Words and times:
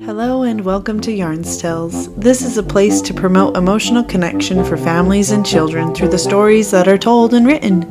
Hello 0.00 0.42
and 0.42 0.64
welcome 0.64 1.00
to 1.02 1.12
Yarns 1.12 1.56
Tales. 1.58 2.12
This 2.16 2.42
is 2.42 2.58
a 2.58 2.62
place 2.64 3.00
to 3.02 3.14
promote 3.14 3.56
emotional 3.56 4.02
connection 4.02 4.64
for 4.64 4.76
families 4.76 5.30
and 5.30 5.46
children 5.46 5.94
through 5.94 6.08
the 6.08 6.18
stories 6.18 6.72
that 6.72 6.88
are 6.88 6.98
told 6.98 7.34
and 7.34 7.46
written, 7.46 7.82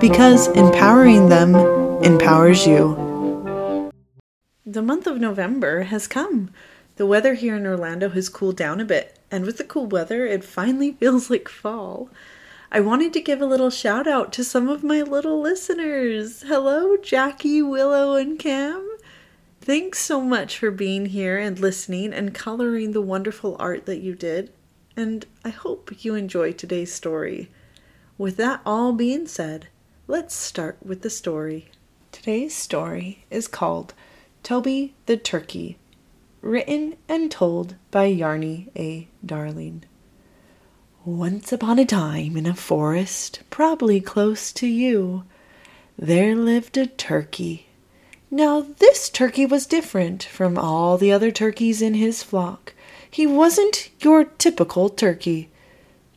because 0.00 0.48
empowering 0.48 1.28
them 1.28 1.54
empowers 2.02 2.66
you. 2.66 3.92
The 4.66 4.82
month 4.82 5.06
of 5.06 5.20
November 5.20 5.82
has 5.84 6.08
come. 6.08 6.50
The 6.96 7.06
weather 7.06 7.34
here 7.34 7.54
in 7.54 7.68
Orlando 7.68 8.08
has 8.08 8.28
cooled 8.28 8.56
down 8.56 8.80
a 8.80 8.84
bit, 8.84 9.16
and 9.30 9.46
with 9.46 9.58
the 9.58 9.64
cool 9.64 9.86
weather, 9.86 10.26
it 10.26 10.42
finally 10.42 10.90
feels 10.98 11.30
like 11.30 11.48
fall. 11.48 12.10
I 12.72 12.78
wanted 12.78 13.12
to 13.14 13.20
give 13.20 13.42
a 13.42 13.46
little 13.46 13.70
shout 13.70 14.06
out 14.06 14.32
to 14.34 14.44
some 14.44 14.68
of 14.68 14.84
my 14.84 15.02
little 15.02 15.40
listeners. 15.40 16.42
Hello, 16.42 16.96
Jackie, 16.96 17.60
Willow, 17.60 18.14
and 18.14 18.38
Cam. 18.38 18.88
Thanks 19.60 19.98
so 19.98 20.20
much 20.20 20.56
for 20.56 20.70
being 20.70 21.06
here 21.06 21.36
and 21.36 21.58
listening 21.58 22.12
and 22.12 22.32
coloring 22.32 22.92
the 22.92 23.00
wonderful 23.00 23.56
art 23.58 23.86
that 23.86 24.02
you 24.02 24.14
did. 24.14 24.52
And 24.96 25.26
I 25.44 25.48
hope 25.48 26.04
you 26.04 26.14
enjoy 26.14 26.52
today's 26.52 26.94
story. 26.94 27.50
With 28.16 28.36
that 28.36 28.60
all 28.64 28.92
being 28.92 29.26
said, 29.26 29.66
let's 30.06 30.36
start 30.36 30.78
with 30.80 31.02
the 31.02 31.10
story. 31.10 31.70
Today's 32.12 32.54
story 32.54 33.24
is 33.30 33.48
called 33.48 33.94
Toby 34.44 34.94
the 35.06 35.16
Turkey, 35.16 35.76
written 36.40 36.94
and 37.08 37.32
told 37.32 37.74
by 37.90 38.12
Yarny 38.12 38.68
A. 38.76 39.08
Darling. 39.26 39.82
Once 41.04 41.52
upon 41.52 41.78
a 41.78 41.86
time 41.86 42.36
in 42.36 42.46
a 42.46 42.54
forest, 42.54 43.40
probably 43.50 44.00
close 44.00 44.52
to 44.52 44.66
you, 44.66 45.24
there 45.98 46.36
lived 46.36 46.76
a 46.76 46.86
turkey 46.86 47.66
now, 48.32 48.64
this 48.78 49.10
turkey 49.10 49.44
was 49.44 49.66
different 49.66 50.22
from 50.22 50.56
all 50.56 50.96
the 50.96 51.10
other 51.10 51.32
turkeys 51.32 51.82
in 51.82 51.94
his 51.94 52.22
flock. 52.22 52.74
He 53.10 53.26
wasn't 53.26 53.90
your 54.00 54.24
typical 54.24 54.88
turkey. 54.88 55.50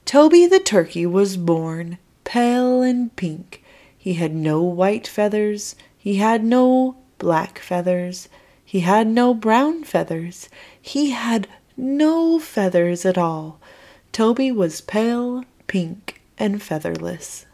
Toby 0.05 0.45
the 0.45 0.59
turkey 0.59 1.07
was 1.07 1.37
born 1.37 1.97
pale 2.23 2.83
and 2.83 3.15
pink. 3.15 3.63
He 3.97 4.13
had 4.13 4.35
no 4.35 4.61
white 4.61 5.07
feathers. 5.07 5.75
He 5.97 6.17
had 6.17 6.43
no 6.43 6.97
black 7.17 7.57
feathers. 7.57 8.29
He 8.63 8.81
had 8.81 9.07
no 9.07 9.33
brown 9.33 9.83
feathers. 9.83 10.49
He 10.79 11.11
had 11.11 11.47
no 11.75 12.37
feathers 12.37 13.07
at 13.07 13.17
all. 13.17 13.59
Toby 14.13 14.51
was 14.51 14.79
pale, 14.79 15.43
pink, 15.65 16.21
and 16.37 16.61
featherless. 16.61 17.47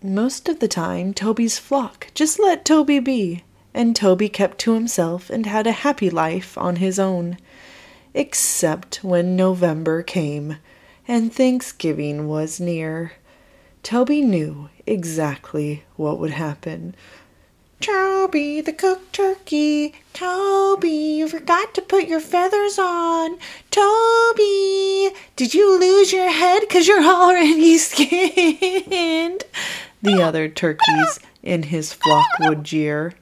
Most 0.00 0.48
of 0.48 0.60
the 0.60 0.68
time, 0.68 1.12
Toby's 1.12 1.58
flock 1.58 2.06
just 2.14 2.38
let 2.38 2.64
Toby 2.64 3.00
be 3.00 3.42
and 3.74 3.96
Toby 3.96 4.28
kept 4.28 4.58
to 4.58 4.74
himself 4.74 5.28
and 5.28 5.44
had 5.44 5.66
a 5.66 5.72
happy 5.72 6.08
life 6.08 6.56
on 6.56 6.76
his 6.76 7.00
own. 7.00 7.36
Except 8.14 9.02
when 9.02 9.34
November 9.34 10.04
came 10.04 10.58
and 11.08 11.32
Thanksgiving 11.32 12.28
was 12.28 12.60
near. 12.60 13.14
Toby 13.82 14.22
knew 14.22 14.68
exactly 14.86 15.82
what 15.96 16.20
would 16.20 16.30
happen. 16.30 16.94
Toby, 17.84 18.62
the 18.62 18.72
cooked 18.72 19.12
turkey. 19.12 19.92
Toby, 20.14 20.88
you 20.88 21.28
forgot 21.28 21.74
to 21.74 21.82
put 21.82 22.08
your 22.08 22.18
feathers 22.18 22.78
on. 22.78 23.36
Toby, 23.70 25.10
did 25.36 25.52
you 25.52 25.78
lose 25.78 26.10
your 26.10 26.30
head 26.30 26.60
because 26.60 26.88
you're 26.88 27.04
already 27.04 27.76
skinned? 27.78 29.44
The 30.00 30.22
other 30.22 30.48
turkeys 30.48 31.20
in 31.42 31.64
his 31.64 31.92
flock 31.92 32.26
would 32.40 32.64
jeer. 32.64 33.12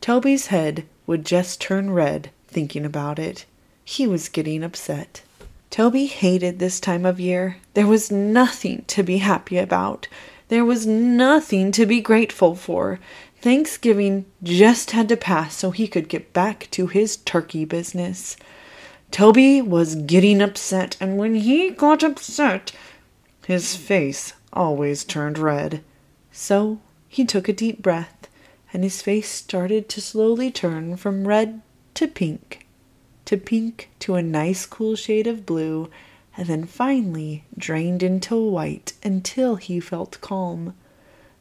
Toby's 0.00 0.48
head 0.48 0.84
would 1.06 1.24
just 1.24 1.60
turn 1.60 1.92
red 1.92 2.30
thinking 2.48 2.84
about 2.84 3.20
it. 3.20 3.44
He 3.84 4.04
was 4.04 4.28
getting 4.28 4.64
upset. 4.64 5.22
Toby 5.70 6.06
hated 6.06 6.58
this 6.58 6.80
time 6.80 7.06
of 7.06 7.20
year. 7.20 7.58
There 7.74 7.86
was 7.86 8.10
nothing 8.10 8.84
to 8.88 9.04
be 9.04 9.18
happy 9.18 9.58
about. 9.58 10.08
There 10.48 10.64
was 10.64 10.84
nothing 10.84 11.70
to 11.70 11.86
be 11.86 12.00
grateful 12.00 12.56
for. 12.56 12.98
Thanksgiving 13.40 14.26
just 14.42 14.90
had 14.90 15.08
to 15.08 15.16
pass 15.16 15.56
so 15.56 15.70
he 15.70 15.88
could 15.88 16.08
get 16.08 16.32
back 16.32 16.68
to 16.72 16.86
his 16.86 17.16
turkey 17.16 17.64
business. 17.64 18.36
Toby 19.10 19.62
was 19.62 19.94
getting 19.94 20.40
upset, 20.42 20.96
and 21.00 21.16
when 21.16 21.34
he 21.34 21.70
got 21.70 22.02
upset, 22.02 22.72
his 23.46 23.76
face 23.76 24.34
always 24.52 25.04
turned 25.04 25.38
red. 25.38 25.82
So 26.30 26.80
he 27.08 27.24
took 27.24 27.48
a 27.48 27.52
deep 27.52 27.82
breath 27.82 28.20
and 28.72 28.84
his 28.84 29.02
face 29.02 29.28
started 29.28 29.88
to 29.88 30.00
slowly 30.00 30.50
turn 30.50 30.96
from 30.96 31.26
red 31.26 31.60
to 31.94 32.06
pink, 32.06 32.66
to 33.24 33.36
pink 33.36 33.90
to 33.98 34.14
a 34.14 34.22
nice 34.22 34.64
cool 34.66 34.94
shade 34.94 35.26
of 35.26 35.44
blue, 35.44 35.90
and 36.36 36.46
then 36.46 36.64
finally 36.64 37.44
drained 37.58 38.02
into 38.02 38.36
white 38.36 38.92
until 39.02 39.56
he 39.56 39.80
felt 39.80 40.20
calm. 40.20 40.74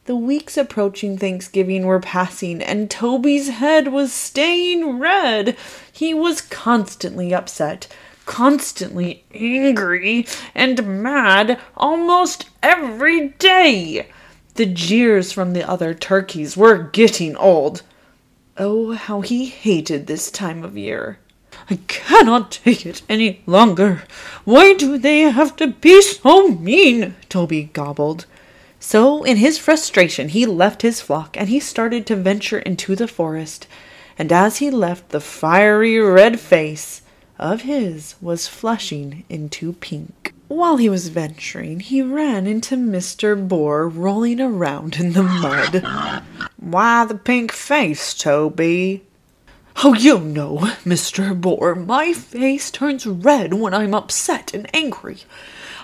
The 0.09 0.15
weeks 0.15 0.57
approaching 0.57 1.19
Thanksgiving 1.19 1.85
were 1.85 1.99
passing, 1.99 2.63
and 2.63 2.89
Toby's 2.89 3.49
head 3.49 3.89
was 3.89 4.11
staying 4.11 4.97
red. 4.97 5.55
He 5.93 6.15
was 6.15 6.41
constantly 6.41 7.31
upset, 7.31 7.85
constantly 8.25 9.23
angry, 9.31 10.25
and 10.55 11.03
mad 11.03 11.59
almost 11.77 12.49
every 12.63 13.27
day. 13.37 14.07
The 14.55 14.65
jeers 14.65 15.31
from 15.31 15.53
the 15.53 15.69
other 15.69 15.93
turkeys 15.93 16.57
were 16.57 16.89
getting 16.91 17.35
old. 17.35 17.83
Oh, 18.57 18.93
how 18.93 19.21
he 19.21 19.45
hated 19.45 20.07
this 20.07 20.31
time 20.31 20.63
of 20.63 20.75
year. 20.75 21.19
I 21.69 21.77
cannot 21.85 22.49
take 22.49 22.83
it 22.83 23.03
any 23.07 23.43
longer. 23.45 24.01
Why 24.43 24.73
do 24.73 24.97
they 24.97 25.19
have 25.19 25.55
to 25.57 25.67
be 25.67 26.01
so 26.01 26.47
mean? 26.47 27.13
Toby 27.29 27.69
gobbled. 27.73 28.25
So, 28.79 29.23
in 29.23 29.37
his 29.37 29.57
frustration, 29.57 30.29
he 30.29 30.45
left 30.45 30.81
his 30.81 31.01
flock 31.01 31.35
and 31.37 31.49
he 31.49 31.59
started 31.59 32.05
to 32.07 32.15
venture 32.15 32.59
into 32.59 32.95
the 32.95 33.07
forest. 33.07 33.67
And 34.17 34.31
as 34.31 34.57
he 34.57 34.71
left, 34.71 35.09
the 35.09 35.19
fiery 35.19 35.99
red 35.99 36.39
face 36.39 37.01
of 37.37 37.61
his 37.61 38.15
was 38.21 38.47
flushing 38.47 39.23
into 39.29 39.73
pink. 39.73 40.33
While 40.47 40.77
he 40.77 40.89
was 40.89 41.09
venturing, 41.09 41.79
he 41.79 42.01
ran 42.01 42.47
into 42.47 42.75
Mr. 42.75 43.47
Boar 43.47 43.87
rolling 43.87 44.41
around 44.41 44.95
in 44.97 45.13
the 45.13 45.23
mud. 45.23 45.83
Why 46.57 47.05
the 47.05 47.15
pink 47.15 47.51
face, 47.51 48.13
Toby? 48.13 49.03
Oh, 49.83 49.93
you 49.93 50.19
know, 50.19 50.57
Mr. 50.83 51.39
Boar, 51.39 51.75
my 51.75 52.13
face 52.13 52.71
turns 52.71 53.05
red 53.05 53.53
when 53.53 53.73
I'm 53.73 53.93
upset 53.93 54.53
and 54.53 54.67
angry. 54.75 55.19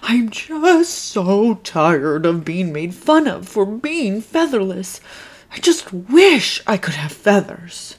I'm 0.07 0.29
just 0.29 0.93
so 0.93 1.55
tired 1.63 2.27
of 2.27 2.45
being 2.45 2.71
made 2.71 2.93
fun 2.93 3.25
of 3.25 3.49
for 3.49 3.65
being 3.65 4.21
featherless. 4.21 5.01
I 5.51 5.57
just 5.57 5.91
wish 5.91 6.61
I 6.67 6.77
could 6.77 6.93
have 6.93 7.11
feathers. 7.11 7.97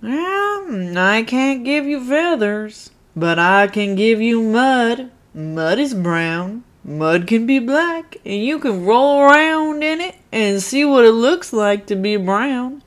Well, 0.00 0.96
I 0.96 1.22
can't 1.26 1.64
give 1.66 1.84
you 1.84 2.02
feathers, 2.02 2.90
but 3.14 3.38
I 3.38 3.66
can 3.66 3.94
give 3.94 4.22
you 4.22 4.40
mud. 4.40 5.10
Mud 5.34 5.78
is 5.78 5.92
brown. 5.92 6.64
Mud 6.82 7.26
can 7.26 7.44
be 7.44 7.58
black, 7.58 8.16
and 8.24 8.42
you 8.42 8.58
can 8.58 8.86
roll 8.86 9.20
around 9.20 9.84
in 9.84 10.00
it 10.00 10.14
and 10.32 10.62
see 10.62 10.82
what 10.82 11.04
it 11.04 11.12
looks 11.12 11.52
like 11.52 11.84
to 11.88 11.94
be 11.94 12.16
brown. 12.16 12.82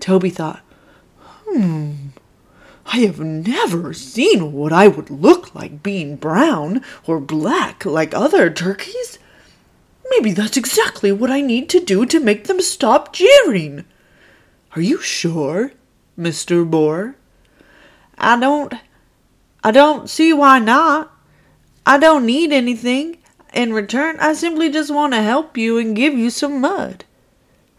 Toby 0.00 0.28
thought, 0.28 0.60
hmm, 1.46 2.05
I 2.92 2.98
have 2.98 3.18
never 3.18 3.92
seen 3.92 4.52
what 4.52 4.72
I 4.72 4.86
would 4.86 5.10
look 5.10 5.54
like 5.54 5.82
being 5.82 6.16
brown 6.16 6.82
or 7.06 7.18
black 7.18 7.84
like 7.84 8.14
other 8.14 8.48
turkeys. 8.48 9.18
Maybe 10.10 10.30
that's 10.30 10.56
exactly 10.56 11.10
what 11.10 11.30
I 11.30 11.40
need 11.40 11.68
to 11.70 11.80
do 11.80 12.06
to 12.06 12.20
make 12.20 12.44
them 12.44 12.60
stop 12.60 13.12
jeering. 13.12 13.84
Are 14.76 14.80
you 14.80 15.00
sure, 15.00 15.72
Mr. 16.18 16.68
Boar? 16.68 17.16
I 18.18 18.38
don't 18.38 18.72
I 19.64 19.72
don't 19.72 20.08
see 20.08 20.32
why 20.32 20.60
not, 20.60 21.12
I 21.84 21.98
don't 21.98 22.24
need 22.24 22.52
anything. 22.52 23.18
In 23.52 23.72
return, 23.72 24.16
I 24.20 24.34
simply 24.34 24.70
just 24.70 24.94
want 24.94 25.12
to 25.14 25.22
help 25.22 25.56
you 25.56 25.78
and 25.78 25.96
give 25.96 26.14
you 26.14 26.30
some 26.30 26.60
mud. 26.60 27.05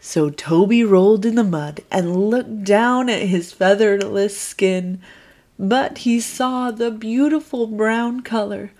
So 0.00 0.30
Toby 0.30 0.84
rolled 0.84 1.26
in 1.26 1.34
the 1.34 1.44
mud 1.44 1.80
and 1.90 2.30
looked 2.30 2.64
down 2.64 3.08
at 3.08 3.22
his 3.22 3.52
featherless 3.52 4.38
skin, 4.38 5.00
but 5.58 5.98
he 5.98 6.20
saw 6.20 6.70
the 6.70 6.90
beautiful 6.90 7.66
brown 7.66 8.20
color. 8.20 8.70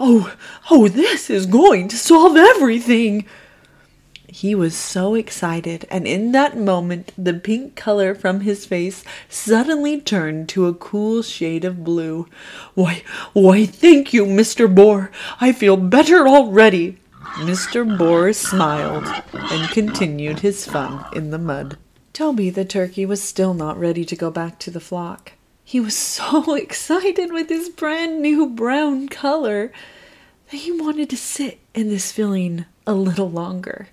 Oh, 0.00 0.34
oh, 0.70 0.88
this 0.88 1.30
is 1.30 1.46
going 1.46 1.86
to 1.88 1.96
solve 1.96 2.36
everything! 2.36 3.24
He 4.26 4.56
was 4.56 4.74
so 4.74 5.14
excited, 5.14 5.86
and 5.92 6.08
in 6.08 6.32
that 6.32 6.58
moment 6.58 7.12
the 7.16 7.34
pink 7.34 7.76
color 7.76 8.16
from 8.16 8.40
his 8.40 8.66
face 8.66 9.04
suddenly 9.28 10.00
turned 10.00 10.48
to 10.48 10.66
a 10.66 10.74
cool 10.74 11.22
shade 11.22 11.64
of 11.64 11.84
blue. 11.84 12.26
Why, 12.74 13.04
why, 13.32 13.64
thank 13.64 14.12
you, 14.12 14.26
Mr. 14.26 14.72
Boar. 14.74 15.12
I 15.40 15.52
feel 15.52 15.76
better 15.76 16.26
already. 16.26 16.98
Mr. 17.34 17.98
Boar 17.98 18.32
smiled 18.32 19.06
and 19.32 19.68
continued 19.70 20.38
his 20.38 20.66
fun 20.66 21.04
in 21.12 21.30
the 21.30 21.38
mud. 21.38 21.76
Toby 22.12 22.48
the 22.48 22.64
turkey 22.64 23.04
was 23.04 23.20
still 23.20 23.54
not 23.54 23.76
ready 23.76 24.04
to 24.04 24.14
go 24.14 24.30
back 24.30 24.60
to 24.60 24.70
the 24.70 24.78
flock. 24.78 25.32
He 25.64 25.80
was 25.80 25.96
so 25.96 26.54
excited 26.56 27.32
with 27.32 27.48
his 27.48 27.68
brand 27.68 28.22
new 28.22 28.46
brown 28.46 29.08
color 29.08 29.72
that 30.52 30.58
he 30.58 30.70
wanted 30.70 31.10
to 31.10 31.16
sit 31.16 31.58
in 31.74 31.88
this 31.88 32.12
feeling 32.12 32.66
a 32.86 32.94
little 32.94 33.30
longer. 33.30 33.88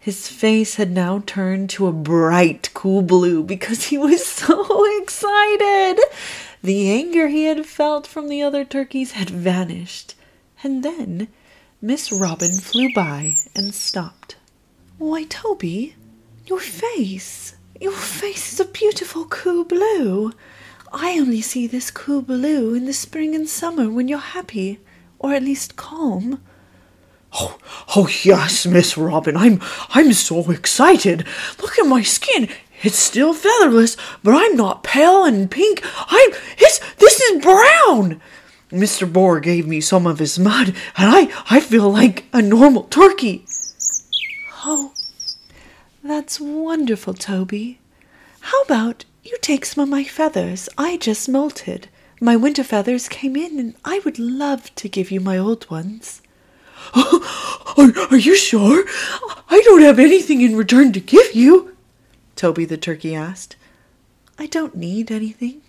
His 0.00 0.26
face 0.26 0.74
had 0.74 0.90
now 0.90 1.22
turned 1.24 1.70
to 1.70 1.86
a 1.86 1.92
bright, 1.92 2.70
cool 2.74 3.02
blue 3.02 3.44
because 3.44 3.84
he 3.84 3.98
was 3.98 4.26
so 4.26 4.84
excited. 5.00 6.00
The 6.60 6.90
anger 6.90 7.28
he 7.28 7.44
had 7.44 7.66
felt 7.66 8.04
from 8.04 8.28
the 8.28 8.42
other 8.42 8.64
turkeys 8.64 9.12
had 9.12 9.30
vanished. 9.30 10.16
And 10.64 10.82
then 10.82 11.28
Miss 11.84 12.10
Robin 12.10 12.50
flew 12.50 12.88
by 12.94 13.36
and 13.54 13.74
stopped. 13.74 14.36
Why, 14.96 15.24
Toby, 15.24 15.94
your 16.46 16.58
face, 16.58 17.56
your 17.78 17.92
face 17.92 18.54
is 18.54 18.60
a 18.60 18.64
beautiful 18.64 19.26
cool 19.26 19.64
blue. 19.64 20.32
I 20.94 21.18
only 21.18 21.42
see 21.42 21.66
this 21.66 21.90
cool 21.90 22.22
blue 22.22 22.72
in 22.72 22.86
the 22.86 22.94
spring 22.94 23.34
and 23.34 23.46
summer 23.46 23.90
when 23.90 24.08
you're 24.08 24.18
happy, 24.18 24.80
or 25.18 25.34
at 25.34 25.42
least 25.42 25.76
calm. 25.76 26.40
Oh, 27.34 27.58
oh 27.94 28.08
yes, 28.22 28.64
Miss 28.64 28.96
Robin. 28.96 29.36
I'm 29.36 29.60
I'm 29.90 30.14
so 30.14 30.50
excited. 30.50 31.26
Look 31.60 31.78
at 31.78 31.86
my 31.86 32.00
skin. 32.00 32.48
It's 32.82 32.98
still 32.98 33.34
featherless, 33.34 33.98
but 34.22 34.32
I'm 34.32 34.56
not 34.56 34.84
pale 34.84 35.26
and 35.26 35.50
pink. 35.50 35.82
I'm 35.84 36.30
it's 36.56 36.78
this 36.94 37.20
is 37.20 37.42
brown. 37.42 38.22
Mr. 38.74 39.10
Boar 39.10 39.40
gave 39.40 39.66
me 39.66 39.80
some 39.80 40.06
of 40.06 40.18
his 40.18 40.38
mud, 40.38 40.68
and 40.96 41.08
I 41.10 41.32
I 41.48 41.60
feel 41.60 41.90
like 41.90 42.24
a 42.32 42.42
normal 42.42 42.84
turkey. 42.84 43.46
Oh, 44.64 44.92
that's 46.02 46.40
wonderful, 46.40 47.14
Toby. 47.14 47.78
How 48.40 48.60
about 48.62 49.04
you 49.22 49.38
take 49.40 49.64
some 49.64 49.82
of 49.82 49.88
my 49.88 50.04
feathers 50.04 50.68
I 50.76 50.96
just 50.96 51.30
molted? 51.30 51.84
My 52.20 52.36
winter 52.36 52.64
feathers 52.64 53.08
came 53.08 53.36
in, 53.36 53.58
and 53.58 53.74
I 53.84 54.00
would 54.04 54.18
love 54.18 54.74
to 54.76 54.88
give 54.88 55.10
you 55.10 55.20
my 55.20 55.38
old 55.38 55.70
ones. 55.70 56.20
are, 56.94 57.92
are 58.10 58.16
you 58.16 58.36
sure? 58.36 58.84
I 59.48 59.60
don't 59.64 59.82
have 59.82 59.98
anything 59.98 60.40
in 60.40 60.56
return 60.56 60.92
to 60.92 61.00
give 61.00 61.34
you, 61.34 61.76
Toby 62.36 62.64
the 62.64 62.76
turkey 62.76 63.14
asked. 63.14 63.56
I 64.38 64.46
don't 64.46 64.74
need 64.74 65.10
anything, 65.10 65.62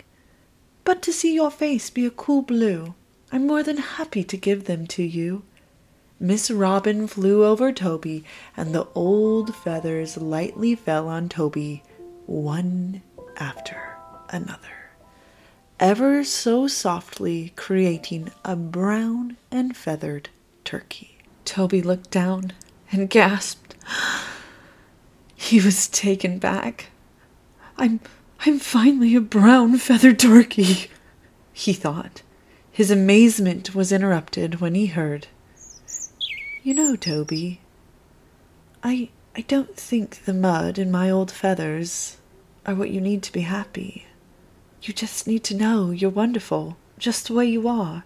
but 0.86 1.02
to 1.02 1.12
see 1.12 1.34
your 1.34 1.50
face 1.50 1.90
be 1.90 2.06
a 2.06 2.10
cool 2.10 2.42
blue, 2.42 2.94
I'm 3.32 3.48
more 3.48 3.64
than 3.64 3.76
happy 3.76 4.22
to 4.22 4.36
give 4.36 4.64
them 4.64 4.86
to 4.86 5.02
you. 5.02 5.42
Miss 6.20 6.48
Robin 6.48 7.08
flew 7.08 7.44
over 7.44 7.72
Toby, 7.72 8.22
and 8.56 8.72
the 8.72 8.86
old 8.94 9.52
feathers 9.56 10.16
lightly 10.16 10.76
fell 10.76 11.08
on 11.08 11.28
Toby, 11.28 11.82
one 12.26 13.02
after 13.36 13.96
another, 14.28 14.92
ever 15.80 16.22
so 16.22 16.68
softly 16.68 17.52
creating 17.56 18.30
a 18.44 18.54
brown 18.54 19.36
and 19.50 19.76
feathered 19.76 20.28
turkey. 20.64 21.18
Toby 21.44 21.82
looked 21.82 22.10
down 22.10 22.52
and 22.92 23.10
gasped. 23.10 23.74
He 25.38 25.60
was 25.60 25.86
taken 25.86 26.38
back. 26.38 26.86
I'm 27.76 28.00
I'm 28.44 28.58
finally 28.58 29.14
a 29.14 29.20
brown 29.20 29.78
feathered 29.78 30.18
turkey, 30.18 30.90
he 31.52 31.72
thought. 31.72 32.22
His 32.70 32.90
amazement 32.90 33.74
was 33.74 33.92
interrupted 33.92 34.60
when 34.60 34.74
he 34.74 34.86
heard 34.86 35.28
you 36.66 36.74
know, 36.74 36.96
Toby, 36.96 37.60
I 38.82 39.10
I 39.36 39.42
don't 39.42 39.76
think 39.76 40.24
the 40.24 40.34
mud 40.34 40.78
and 40.78 40.90
my 40.90 41.08
old 41.08 41.30
feathers 41.30 42.16
are 42.66 42.74
what 42.74 42.90
you 42.90 43.00
need 43.00 43.22
to 43.22 43.32
be 43.32 43.42
happy. 43.42 44.08
You 44.82 44.92
just 44.92 45.28
need 45.28 45.44
to 45.44 45.56
know 45.56 45.92
you're 45.92 46.10
wonderful, 46.10 46.76
just 46.98 47.28
the 47.28 47.34
way 47.34 47.46
you 47.46 47.68
are. 47.68 48.02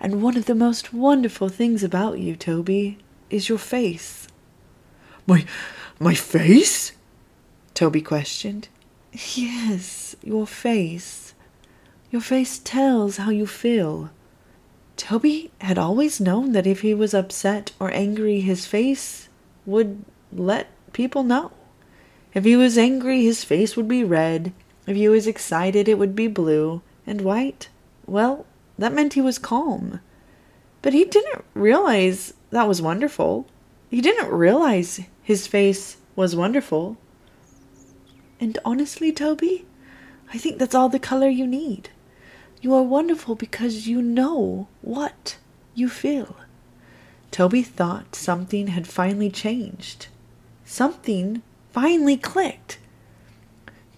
And 0.00 0.22
one 0.22 0.38
of 0.38 0.46
the 0.46 0.54
most 0.54 0.94
wonderful 0.94 1.50
things 1.50 1.84
about 1.84 2.20
you, 2.20 2.36
Toby, 2.36 2.96
is 3.28 3.50
your 3.50 3.58
face. 3.58 4.26
My 5.26 5.44
my 5.98 6.14
face? 6.14 6.92
Toby 7.74 8.00
questioned. 8.00 8.68
Yes, 9.12 10.14
your 10.22 10.46
face. 10.46 11.34
Your 12.10 12.22
face 12.22 12.58
tells 12.58 13.16
how 13.16 13.30
you 13.30 13.46
feel. 13.46 14.10
Toby 14.96 15.50
had 15.60 15.78
always 15.78 16.20
known 16.20 16.52
that 16.52 16.66
if 16.66 16.82
he 16.82 16.94
was 16.94 17.14
upset 17.14 17.72
or 17.80 17.90
angry, 17.92 18.40
his 18.40 18.66
face 18.66 19.28
would 19.66 20.04
let 20.32 20.68
people 20.92 21.22
know. 21.24 21.52
If 22.34 22.44
he 22.44 22.54
was 22.54 22.78
angry, 22.78 23.24
his 23.24 23.42
face 23.42 23.76
would 23.76 23.88
be 23.88 24.04
red. 24.04 24.52
If 24.86 24.96
he 24.96 25.08
was 25.08 25.26
excited, 25.26 25.88
it 25.88 25.98
would 25.98 26.14
be 26.14 26.28
blue 26.28 26.82
and 27.06 27.20
white. 27.20 27.68
Well, 28.06 28.46
that 28.78 28.92
meant 28.92 29.14
he 29.14 29.20
was 29.20 29.38
calm. 29.38 30.00
But 30.82 30.92
he 30.92 31.04
didn't 31.04 31.44
realize 31.54 32.34
that 32.50 32.68
was 32.68 32.80
wonderful. 32.80 33.46
He 33.90 34.00
didn't 34.00 34.30
realize 34.30 35.00
his 35.22 35.46
face 35.46 35.96
was 36.14 36.36
wonderful. 36.36 36.96
And 38.40 38.58
honestly, 38.64 39.12
Toby, 39.12 39.66
I 40.32 40.38
think 40.38 40.58
that's 40.58 40.74
all 40.74 40.88
the 40.88 40.98
color 40.98 41.28
you 41.28 41.46
need. 41.46 41.90
You 42.62 42.74
are 42.74 42.82
wonderful 42.82 43.34
because 43.34 43.86
you 43.86 44.00
know 44.00 44.66
what 44.80 45.36
you 45.74 45.88
feel. 45.88 46.36
Toby 47.30 47.62
thought 47.62 48.16
something 48.16 48.68
had 48.68 48.86
finally 48.86 49.30
changed. 49.30 50.08
Something 50.64 51.42
finally 51.70 52.16
clicked. 52.16 52.78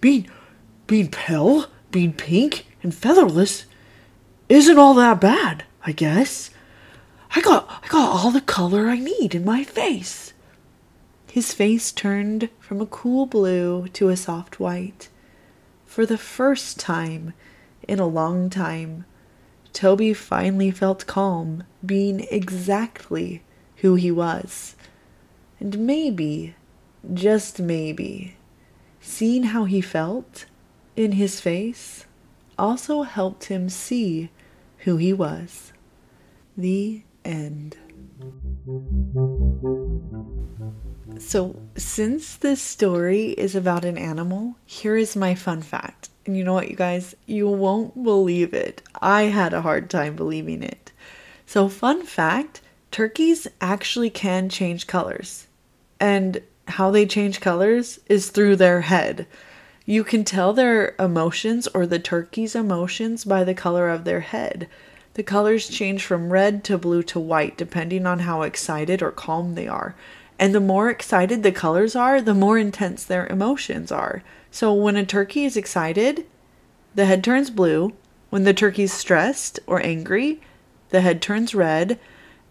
Being, 0.01 0.29
being 0.87 1.09
pale, 1.09 1.67
being 1.91 2.13
pink, 2.13 2.65
and 2.83 2.93
featherless 2.93 3.65
isn't 4.49 4.77
all 4.77 4.93
that 4.95 5.21
bad, 5.21 5.63
I 5.85 5.93
guess. 5.93 6.49
I 7.35 7.41
got, 7.41 7.67
I 7.83 7.87
got 7.87 8.09
all 8.09 8.31
the 8.31 8.41
color 8.41 8.87
I 8.89 8.99
need 8.99 9.33
in 9.33 9.45
my 9.45 9.63
face. 9.63 10.32
His 11.33 11.51
face 11.51 11.91
turned 11.91 12.49
from 12.59 12.79
a 12.79 12.85
cool 12.85 13.25
blue 13.25 13.87
to 13.93 14.09
a 14.09 14.15
soft 14.15 14.59
white. 14.59 15.09
For 15.83 16.05
the 16.05 16.15
first 16.15 16.79
time, 16.79 17.33
in 17.87 17.97
a 17.97 18.05
long 18.05 18.51
time. 18.51 19.05
Toby 19.73 20.13
finally 20.13 20.69
felt 20.69 21.07
calm, 21.07 21.63
being 21.83 22.19
exactly 22.29 23.41
who 23.77 23.95
he 23.95 24.11
was. 24.11 24.75
And 25.59 25.79
maybe, 25.79 26.53
just 27.11 27.59
maybe, 27.59 28.37
seeing 29.01 29.45
how 29.45 29.63
he 29.63 29.81
felt 29.81 30.45
in 30.95 31.13
his 31.13 31.41
face 31.41 32.05
also 32.59 33.01
helped 33.01 33.45
him 33.45 33.69
see 33.69 34.29
who 34.85 34.97
he 34.97 35.13
was. 35.13 35.73
The 36.55 37.01
end. 37.25 37.77
So, 41.25 41.55
since 41.77 42.35
this 42.35 42.61
story 42.61 43.29
is 43.29 43.55
about 43.55 43.85
an 43.85 43.97
animal, 43.97 44.57
here 44.65 44.95
is 44.97 45.15
my 45.15 45.33
fun 45.33 45.61
fact. 45.61 46.09
And 46.25 46.37
you 46.37 46.43
know 46.43 46.53
what, 46.53 46.69
you 46.69 46.75
guys? 46.75 47.15
You 47.25 47.47
won't 47.47 48.03
believe 48.03 48.53
it. 48.53 48.83
I 49.01 49.23
had 49.23 49.53
a 49.53 49.61
hard 49.61 49.89
time 49.89 50.15
believing 50.15 50.61
it. 50.61 50.91
So, 51.47 51.69
fun 51.69 52.03
fact 52.03 52.61
turkeys 52.91 53.47
actually 53.61 54.11
can 54.11 54.49
change 54.49 54.85
colors. 54.85 55.47
And 55.99 56.41
how 56.67 56.91
they 56.91 57.05
change 57.05 57.39
colors 57.39 57.99
is 58.07 58.29
through 58.29 58.57
their 58.57 58.81
head. 58.81 59.25
You 59.85 60.03
can 60.03 60.23
tell 60.25 60.53
their 60.53 60.93
emotions 60.99 61.67
or 61.73 61.87
the 61.87 61.99
turkey's 61.99 62.53
emotions 62.53 63.25
by 63.25 63.43
the 63.43 63.55
color 63.55 63.89
of 63.89 64.03
their 64.03 64.19
head. 64.19 64.67
The 65.15 65.23
colors 65.23 65.67
change 65.67 66.03
from 66.03 66.31
red 66.33 66.63
to 66.65 66.77
blue 66.77 67.01
to 67.03 67.19
white 67.19 67.57
depending 67.57 68.05
on 68.05 68.19
how 68.19 68.41
excited 68.41 69.01
or 69.01 69.11
calm 69.11 69.55
they 69.55 69.67
are. 69.67 69.95
And 70.39 70.53
the 70.53 70.59
more 70.59 70.89
excited 70.89 71.43
the 71.43 71.51
colors 71.51 71.95
are, 71.95 72.21
the 72.21 72.33
more 72.33 72.57
intense 72.57 73.03
their 73.03 73.27
emotions 73.27 73.91
are. 73.91 74.23
So 74.51 74.73
when 74.73 74.95
a 74.95 75.05
turkey 75.05 75.45
is 75.45 75.57
excited, 75.57 76.25
the 76.95 77.05
head 77.05 77.23
turns 77.23 77.49
blue. 77.49 77.93
When 78.29 78.43
the 78.43 78.53
turkey's 78.53 78.93
stressed 78.93 79.59
or 79.67 79.83
angry, 79.83 80.41
the 80.89 81.01
head 81.01 81.21
turns 81.21 81.55
red. 81.55 81.99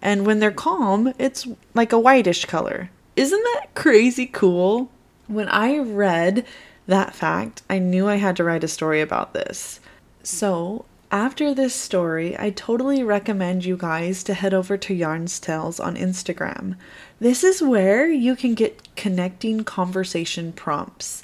And 0.00 0.26
when 0.26 0.38
they're 0.38 0.50
calm, 0.50 1.12
it's 1.18 1.46
like 1.74 1.92
a 1.92 1.98
whitish 1.98 2.44
color. 2.44 2.90
Isn't 3.14 3.42
that 3.54 3.74
crazy 3.74 4.26
cool? 4.26 4.90
When 5.26 5.48
I 5.48 5.78
read 5.78 6.44
that 6.86 7.14
fact, 7.14 7.62
I 7.70 7.78
knew 7.78 8.08
I 8.08 8.16
had 8.16 8.36
to 8.36 8.44
write 8.44 8.64
a 8.64 8.68
story 8.68 9.00
about 9.00 9.32
this. 9.32 9.80
So, 10.22 10.84
after 11.12 11.52
this 11.52 11.74
story, 11.74 12.38
I 12.38 12.48
totally 12.48 13.02
recommend 13.02 13.66
you 13.66 13.76
guys 13.76 14.24
to 14.24 14.34
head 14.34 14.54
over 14.54 14.78
to 14.78 14.94
Yarns 14.94 15.38
Tales 15.38 15.78
on 15.78 15.94
Instagram. 15.94 16.76
This 17.20 17.44
is 17.44 17.60
where 17.60 18.10
you 18.10 18.34
can 18.34 18.54
get 18.54 18.96
connecting 18.96 19.62
conversation 19.62 20.52
prompts. 20.54 21.22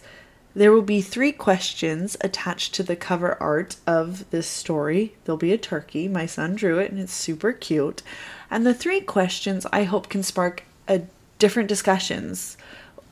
There 0.54 0.73
will 0.73 0.83
be 0.83 1.00
three 1.00 1.33
questions 1.33 2.18
attached 2.21 2.75
to 2.75 2.83
the 2.83 2.97
cover 2.97 3.42
art 3.42 3.76
of 3.87 4.28
this 4.30 4.47
story. 4.47 5.16
There'll 5.25 5.38
be 5.38 5.52
a 5.54 5.59
turkey. 5.59 6.07
My 6.07 6.26
son 6.26 6.54
drew 6.54 6.78
it 6.78 6.90
and 6.90 7.00
it's 7.00 7.14
super 7.14 7.52
cute. 7.52 8.02
And 8.50 8.66
the 8.66 8.75
three 8.75 9.00
questions 9.00 9.66
I 9.73 9.85
hope 9.85 10.11
can 10.11 10.23
spark 10.23 10.64
a 10.87 11.02
different 11.38 11.68
discussions 11.68 12.59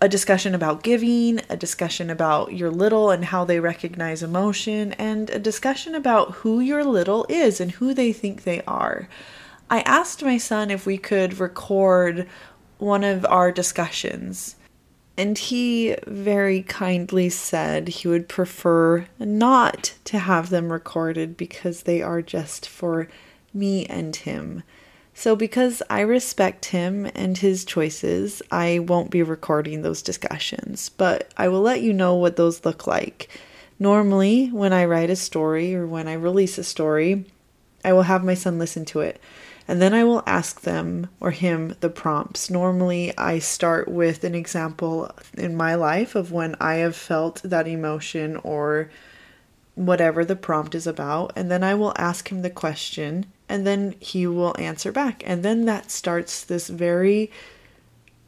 a 0.01 0.09
discussion 0.09 0.55
about 0.55 0.83
giving, 0.83 1.41
a 1.49 1.57
discussion 1.57 2.11
about 2.11 2.53
your 2.53 2.71
little 2.71 3.11
and 3.11 3.25
how 3.27 3.45
they 3.45 3.61
recognize 3.61 4.23
emotion, 4.23 4.93
and 4.95 5.31
a 5.31 5.39
discussion 5.39 5.95
about 5.95 6.33
who 6.33 6.61
your 6.61 6.85
little 6.85 7.25
is 7.29 7.61
and 7.61 7.73
who 7.73 7.95
they 7.95 8.13
think 8.13 8.43
they 8.43 8.61
are. 8.63 9.09
I 9.71 9.81
asked 9.81 10.23
my 10.23 10.39
son 10.39 10.71
if 10.71 10.87
we 10.87 10.99
could 10.99 11.41
record 11.41 12.29
one 12.79 13.05
of 13.05 13.25
our 13.27 13.51
discussions, 13.51 14.57
and 15.17 15.39
he 15.39 15.97
very 16.07 16.63
kindly 16.63 17.31
said 17.31 17.89
he 17.89 18.09
would 18.09 18.29
prefer 18.29 19.07
not 19.19 19.95
to 20.05 20.19
have 20.19 20.51
them 20.51 20.71
recorded 20.71 21.39
because 21.39 21.83
they 21.83 22.03
are 22.03 22.21
just 22.21 22.69
for 22.69 23.09
me 23.55 23.87
and 23.87 24.15
him. 24.15 24.63
So, 25.19 25.35
because 25.35 25.83
I 25.89 26.01
respect 26.01 26.67
him 26.67 27.11
and 27.15 27.39
his 27.39 27.65
choices, 27.65 28.43
I 28.51 28.81
won't 28.81 29.11
be 29.11 29.23
recording 29.23 29.81
those 29.81 30.03
discussions, 30.03 30.91
but 30.91 31.33
I 31.39 31.49
will 31.49 31.63
let 31.63 31.81
you 31.81 31.95
know 31.95 32.15
what 32.15 32.37
those 32.37 32.67
look 32.67 32.87
like. 32.87 33.31
Normally, 33.79 34.49
when 34.49 34.75
I 34.75 34.85
write 34.85 35.09
a 35.09 35.17
story 35.17 35.75
or 35.75 35.87
when 35.87 36.07
I 36.07 36.13
release 36.13 36.59
a 36.59 36.65
story, 36.65 37.25
I 37.83 37.95
will 37.95 38.03
have 38.03 38.25
my 38.25 38.35
son 38.35 38.59
listen 38.59 38.85
to 38.87 39.01
it 39.01 39.19
and 39.67 39.81
then 39.81 39.95
I 39.95 40.05
will 40.05 40.23
ask 40.27 40.61
them 40.61 41.09
or 41.19 41.31
him 41.31 41.75
the 41.81 41.89
prompts. 41.89 42.51
Normally, 42.51 43.17
I 43.17 43.39
start 43.39 43.89
with 43.89 44.23
an 44.23 44.35
example 44.35 45.11
in 45.35 45.57
my 45.57 45.77
life 45.77 46.15
of 46.15 46.31
when 46.31 46.57
I 46.61 46.75
have 46.75 46.95
felt 46.95 47.41
that 47.43 47.67
emotion 47.67 48.37
or 48.37 48.91
whatever 49.77 50.27
the 50.27 50.37
prompt 50.37 50.75
is 50.75 50.87
about, 50.87 51.33
and 51.37 51.51
then 51.51 51.65
I 51.65 51.75
will 51.75 51.95
ask 51.97 52.31
him 52.31 52.43
the 52.43 52.51
question 52.51 53.27
and 53.49 53.67
then 53.67 53.95
he 54.01 54.27
will 54.27 54.55
answer 54.59 54.93
back. 54.93 55.23
And 55.27 55.43
then 55.43 55.65
that 55.67 55.91
starts 55.91 56.45
this 56.45 56.69
very 56.69 57.31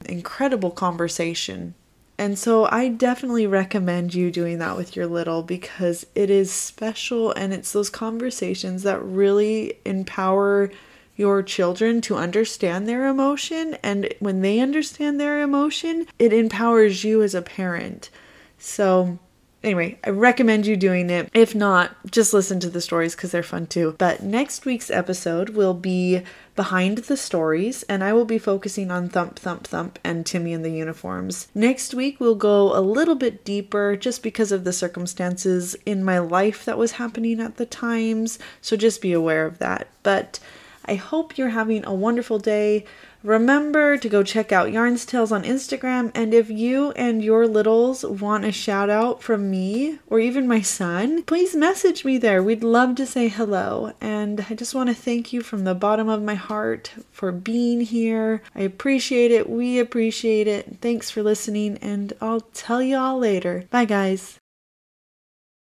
incredible 0.06 0.70
conversation. 0.70 1.75
And 2.18 2.37
so 2.38 2.68
I 2.70 2.88
definitely 2.88 3.46
recommend 3.46 4.12
you 4.12 4.30
doing 4.30 4.58
that 4.58 4.76
with 4.76 4.96
your 4.96 5.06
little 5.06 5.42
because 5.42 6.04
it 6.16 6.30
is 6.30 6.52
special 6.52 7.32
and 7.32 7.52
it's 7.52 7.72
those 7.72 7.90
conversations 7.90 8.82
that 8.82 9.02
really 9.02 9.78
empower 9.84 10.70
your 11.14 11.42
children 11.42 12.00
to 12.00 12.16
understand 12.16 12.88
their 12.88 13.06
emotion. 13.06 13.76
And 13.82 14.12
when 14.18 14.40
they 14.40 14.60
understand 14.60 15.20
their 15.20 15.40
emotion, 15.42 16.06
it 16.18 16.32
empowers 16.32 17.04
you 17.04 17.22
as 17.22 17.34
a 17.34 17.42
parent. 17.42 18.10
So 18.58 19.18
Anyway, 19.62 19.99
I 20.05 20.11
recommend 20.11 20.67
you 20.67 20.77
doing 20.77 21.11
it. 21.11 21.29
If 21.35 21.53
not, 21.53 21.91
just 22.11 22.33
listen 22.33 22.61
to 22.61 22.71
the 22.71 22.81
stories 22.81 23.17
because 23.17 23.33
they're 23.33 23.43
fun 23.43 23.67
too. 23.67 23.97
But 23.99 24.23
next 24.23 24.65
week's 24.65 24.88
episode 24.88 25.50
will 25.50 25.75
be 25.75 26.23
behind 26.55 26.99
the 26.99 27.17
stories, 27.17 27.83
and 27.85 28.05
I 28.05 28.12
will 28.12 28.25
be 28.25 28.38
focusing 28.38 28.93
on 28.93 29.09
Thump, 29.09 29.37
Thump, 29.38 29.67
Thump 29.67 29.99
and 30.05 30.25
Timmy 30.25 30.53
and 30.53 30.65
the 30.65 30.71
uniforms. 30.71 31.49
Next 31.57 31.93
week, 31.93 32.21
we'll 32.21 32.37
go 32.37 32.77
a 32.77 32.81
little 32.81 33.17
bit 33.17 33.45
deeper 33.45 33.97
just 33.97 34.23
because 34.23 34.53
of 34.53 34.62
the 34.62 34.73
circumstances 34.73 35.75
in 35.85 36.05
my 36.05 36.19
life 36.19 36.65
that 36.65 36.79
was 36.79 36.93
happening 36.93 37.41
at 37.41 37.57
the 37.57 37.67
times. 37.67 38.38
So 38.61 38.77
just 38.77 39.03
be 39.03 39.12
aware 39.12 39.45
of 39.45 39.59
that. 39.59 39.88
But 40.05 40.38
I 40.85 40.95
hope 40.95 41.37
you're 41.37 41.50
having 41.50 41.85
a 41.85 41.93
wonderful 41.93 42.38
day. 42.38 42.85
Remember 43.22 43.96
to 43.96 44.08
go 44.08 44.22
check 44.22 44.52
out 44.52 44.72
Yarns 44.72 45.04
Tales 45.04 45.32
on 45.32 45.42
Instagram. 45.42 46.10
And 46.14 46.32
if 46.32 46.48
you 46.48 46.92
and 46.92 47.22
your 47.22 47.46
littles 47.46 48.04
want 48.04 48.44
a 48.44 48.52
shout 48.52 48.90
out 48.90 49.22
from 49.22 49.50
me 49.50 49.98
or 50.06 50.20
even 50.20 50.46
my 50.46 50.60
son, 50.60 51.22
please 51.25 51.54
message 51.56 52.04
me 52.04 52.18
there. 52.18 52.42
We'd 52.42 52.62
love 52.62 52.94
to 52.96 53.06
say 53.06 53.28
hello. 53.28 53.92
And 54.00 54.46
I 54.48 54.54
just 54.54 54.75
want 54.75 54.88
to 54.88 54.94
thank 54.94 55.32
you 55.32 55.42
from 55.42 55.64
the 55.64 55.75
bottom 55.75 56.08
of 56.08 56.22
my 56.22 56.34
heart 56.34 56.92
for 57.10 57.32
being 57.32 57.80
here. 57.80 58.42
I 58.54 58.60
appreciate 58.60 59.30
it. 59.30 59.50
We 59.50 59.78
appreciate 59.78 60.46
it. 60.46 60.78
Thanks 60.80 61.10
for 61.10 61.22
listening. 61.22 61.78
And 61.78 62.12
I'll 62.20 62.40
tell 62.40 62.82
you 62.82 62.96
all 62.96 63.18
later. 63.18 63.64
Bye, 63.70 63.84
guys. 63.84 64.38